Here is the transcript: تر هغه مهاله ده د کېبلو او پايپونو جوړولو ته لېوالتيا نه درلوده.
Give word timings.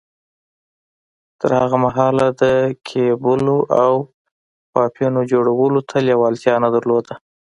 تر 1.39 1.51
هغه 1.59 1.77
مهاله 1.85 2.27
ده 2.29 2.35
د 2.41 2.43
کېبلو 2.87 3.57
او 3.83 3.93
پايپونو 4.73 5.21
جوړولو 5.31 5.79
ته 5.89 5.95
لېوالتيا 6.07 6.55
نه 6.63 6.69
درلوده. 6.75 7.13